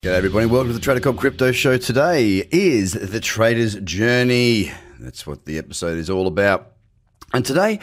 [0.00, 1.76] G'day everybody, welcome to the Trader Crypto Show.
[1.76, 4.70] Today is the trader's journey.
[5.00, 6.70] That's what the episode is all about.
[7.34, 7.80] And today,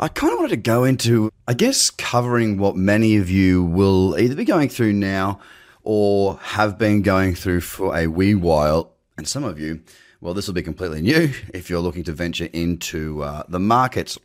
[0.00, 4.18] I kind of wanted to go into, I guess, covering what many of you will
[4.18, 5.40] either be going through now
[5.82, 8.94] or have been going through for a wee while.
[9.18, 9.82] And some of you,
[10.22, 14.18] well, this will be completely new if you're looking to venture into uh, the markets.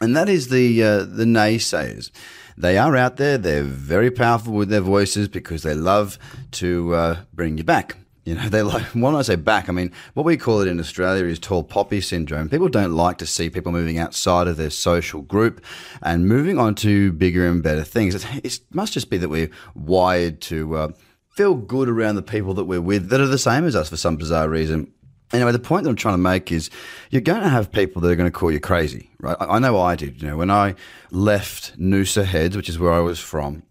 [0.00, 2.10] And that is the uh, the naysayers
[2.58, 3.38] they are out there.
[3.38, 6.18] They're very powerful with their voices because they love
[6.52, 7.96] to uh, bring you back.
[8.24, 10.80] You know, they like, when I say back, I mean, what we call it in
[10.80, 12.48] Australia is tall poppy syndrome.
[12.48, 15.64] People don't like to see people moving outside of their social group
[16.02, 18.14] and moving on to bigger and better things.
[18.14, 20.88] It, it must just be that we're wired to uh,
[21.30, 23.96] feel good around the people that we're with that are the same as us for
[23.96, 24.92] some bizarre reason.
[25.32, 26.70] Anyway, the point that I'm trying to make is
[27.10, 29.36] you're going to have people that are going to call you crazy, right?
[29.40, 30.22] I know I did.
[30.22, 30.74] You know, when I
[31.10, 33.62] left Noosa Heads, which is where I was from,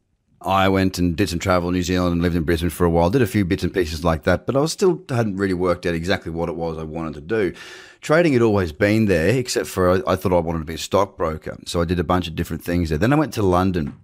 [0.41, 2.89] I went and did some travel in New Zealand and lived in Brisbane for a
[2.89, 5.55] while, did a few bits and pieces like that, but I was still hadn't really
[5.55, 7.53] worked out exactly what it was I wanted to do.
[8.01, 11.57] Trading had always been there, except for I, thought I wanted to be a stockbroker.
[11.65, 12.99] So I did a bunch of different things there.
[12.99, 13.97] Then I went to London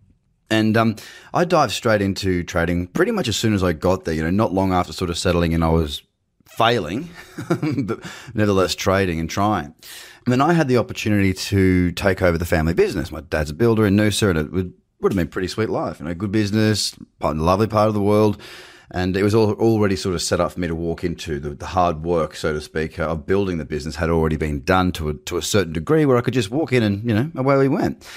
[0.50, 0.96] and um,
[1.34, 4.16] I dived straight into trading pretty much as soon as I got there.
[4.16, 6.02] You know, not long after sort of settling in, I was
[6.58, 7.10] failing,
[7.84, 8.00] but
[8.34, 9.74] nevertheless trading and trying.
[10.26, 13.12] And then I had the opportunity to take over the family business.
[13.12, 16.00] My dad's a builder in Noosa, and it would, would have been pretty sweet life.
[16.00, 18.42] You know, good business, part, lovely part of the world.
[18.92, 21.50] And it was all, already sort of set up for me to walk into the,
[21.50, 24.92] the hard work, so to speak, uh, of building the business had already been done
[24.94, 27.32] to a, to a certain degree where I could just walk in and, you know,
[27.36, 28.08] away we went.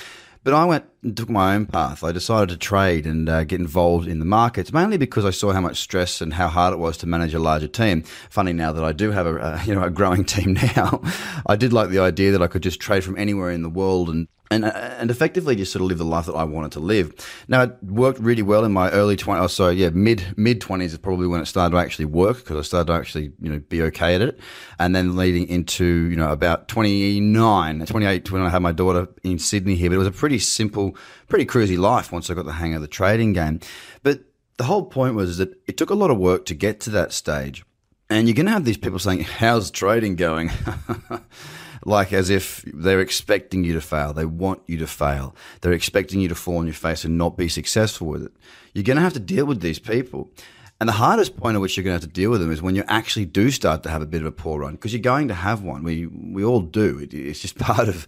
[0.44, 2.02] But I went took my own path.
[2.02, 5.52] I decided to trade and uh, get involved in the markets, mainly because I saw
[5.52, 8.02] how much stress and how hard it was to manage a larger team.
[8.30, 11.02] Funny now that I do have a, you know a growing team now,
[11.46, 14.08] I did like the idea that I could just trade from anywhere in the world
[14.08, 16.80] and and uh, and effectively just sort of live the life that I wanted to
[16.80, 17.12] live.
[17.48, 19.44] Now it worked really well in my early twenties.
[19.44, 22.56] Oh, so yeah, mid mid twenties is probably when it started to actually work because
[22.56, 24.38] I started to actually you know be okay at it,
[24.78, 29.38] and then leading into you know about 29, 28 when I had my daughter in
[29.38, 29.90] Sydney here.
[29.90, 30.95] But it was a pretty simple,
[31.28, 33.60] pretty cruisy life once I got the hang of the trading game.
[34.02, 34.20] But
[34.56, 37.12] the whole point was that it took a lot of work to get to that
[37.12, 37.64] stage,
[38.08, 40.50] and you're going to have these people saying, "How's trading going?"
[41.84, 44.12] like as if they're expecting you to fail.
[44.12, 45.34] They want you to fail.
[45.60, 48.32] They're expecting you to fall on your face and not be successful with it.
[48.74, 50.30] You're going to have to deal with these people.
[50.78, 52.60] And the hardest point at which you're going to have to deal with them is
[52.60, 55.00] when you actually do start to have a bit of a poor run, because you're
[55.00, 55.82] going to have one.
[55.82, 56.98] We we all do.
[56.98, 58.06] It, it's just part of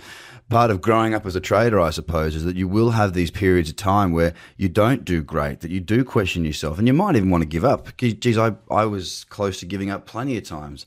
[0.50, 3.30] part of growing up as a trader, I suppose, is that you will have these
[3.30, 6.92] periods of time where you don't do great, that you do question yourself, and you
[6.92, 7.96] might even want to give up.
[7.96, 10.84] Geez, I I was close to giving up plenty of times,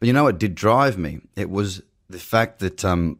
[0.00, 1.20] but you know what did drive me?
[1.34, 3.18] It was the fact that um,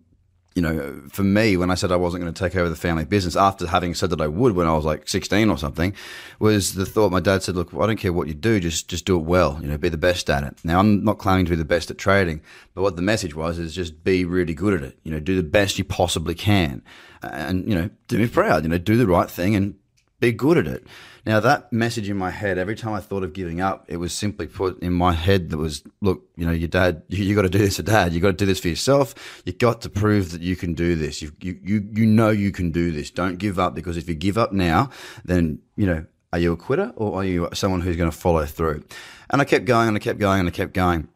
[0.54, 3.04] you know, for me, when I said I wasn't going to take over the family
[3.04, 5.94] business, after having said that I would when I was like 16 or something,
[6.38, 9.04] was the thought my dad said, look, I don't care what you do, just, just
[9.04, 10.58] do it well, you know, be the best at it.
[10.64, 12.42] Now, I'm not claiming to be the best at trading,
[12.74, 15.36] but what the message was is just be really good at it, you know, do
[15.36, 16.82] the best you possibly can
[17.22, 19.74] and, you know, do me proud, you know, do the right thing and
[20.22, 20.87] be good at it.
[21.27, 24.12] Now, that message in my head, every time I thought of giving up, it was
[24.12, 27.43] simply put in my head that was, look, you know, your dad, you, you got
[27.43, 28.12] to do this for dad.
[28.12, 29.43] You got to do this for yourself.
[29.44, 31.21] You got to prove that you can do this.
[31.21, 33.11] You, you, you, you know you can do this.
[33.11, 34.91] Don't give up because if you give up now,
[35.25, 38.47] then, you know, are you a quitter or are you someone who's going to follow
[38.47, 38.84] through?
[39.28, 41.09] And I kept going and I kept going and I kept going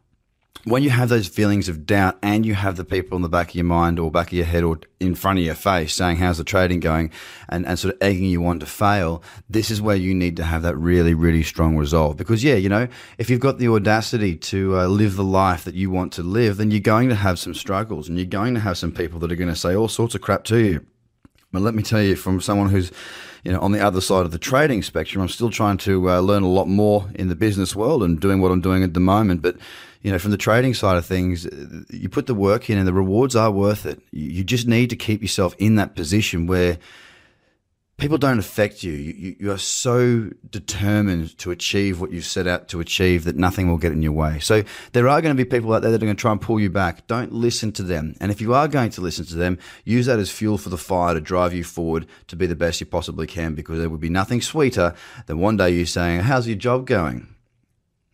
[0.65, 3.51] when you have those feelings of doubt and you have the people in the back
[3.51, 6.17] of your mind or back of your head or in front of your face saying,
[6.17, 7.11] how's the trading going?
[7.49, 10.45] And, and sort of egging you on to fail, this is where you need to
[10.45, 12.17] have that really, really strong resolve.
[12.17, 15.75] Because yeah, you know, if you've got the audacity to uh, live the life that
[15.75, 18.61] you want to live, then you're going to have some struggles and you're going to
[18.61, 20.87] have some people that are going to say all sorts of crap to you.
[21.57, 22.93] But let me tell you, from someone who's
[23.43, 26.21] you know on the other side of the trading spectrum, I'm still trying to uh,
[26.21, 29.01] learn a lot more in the business world and doing what I'm doing at the
[29.01, 29.41] moment.
[29.41, 29.57] But
[30.03, 31.49] you know, from the trading side of things,
[31.91, 34.03] you put the work in and the rewards are worth it.
[34.13, 36.79] You just need to keep yourself in that position where
[37.99, 38.93] people don't affect you.
[38.93, 43.69] You, you are so determined to achieve what you've set out to achieve that nothing
[43.69, 44.39] will get in your way.
[44.41, 46.41] So there are going to be people out there that are going to try and
[46.41, 47.07] pull you back.
[47.07, 48.15] Don't listen to them.
[48.21, 50.79] And if you are going to listen to them, use that as fuel for the
[50.79, 54.01] fire to drive you forward to be the best you possibly can because there would
[54.01, 54.95] be nothing sweeter
[55.27, 57.36] than one day you saying, how's your job going?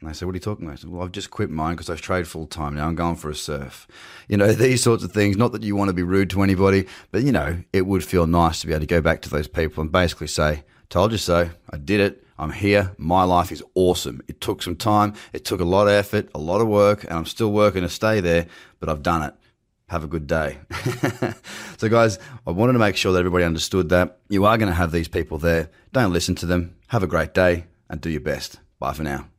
[0.03, 0.73] And I said, What are you talking about?
[0.73, 2.75] I said, Well, I've just quit mine because I've full time.
[2.75, 3.87] Now I'm going for a surf.
[4.29, 5.37] You know, these sorts of things.
[5.37, 8.27] Not that you want to be rude to anybody, but, you know, it would feel
[8.27, 11.19] nice to be able to go back to those people and basically say, Told you
[11.19, 11.51] so.
[11.71, 12.27] I did it.
[12.37, 12.93] I'm here.
[12.99, 14.21] My life is awesome.
[14.27, 15.15] It took some time.
[15.33, 17.89] It took a lot of effort, a lot of work, and I'm still working to
[17.89, 18.47] stay there,
[18.81, 19.35] but I've done it.
[19.89, 20.59] Have a good day.
[21.77, 24.75] so, guys, I wanted to make sure that everybody understood that you are going to
[24.75, 25.71] have these people there.
[25.93, 26.75] Don't listen to them.
[26.89, 28.59] Have a great day and do your best.
[28.81, 29.33] Bye for now.